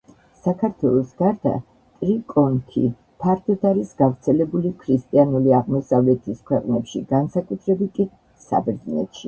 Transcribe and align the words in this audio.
საქართველოს 0.43 1.09
გარდა 1.17 1.51
ტრიკონქი 1.99 2.85
ფართოდ 3.25 3.67
არის 3.73 3.93
გავრცელებული 4.01 4.73
ქრისტიანული 4.85 5.55
აღმოსავლეთის 5.61 6.43
ქვეყნებში, 6.51 7.07
განსაკუთრებით 7.15 7.95
კი 7.99 8.11
საბერძნეთში. 8.51 9.19